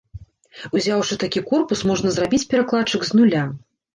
Узяўшы 0.79 1.17
такі 1.25 1.43
корпус, 1.51 1.83
можна 1.91 2.13
зрабіць 2.15 2.41
перакладчык 2.53 3.01
з 3.11 3.23
нуля. 3.23 3.43